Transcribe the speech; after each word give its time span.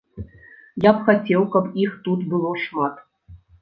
Я 0.85 0.93
б 0.95 1.03
хацеў, 1.11 1.47
каб 1.59 1.71
іх 1.87 1.95
тут 2.11 2.19
было 2.35 2.59
шмат. 2.67 2.95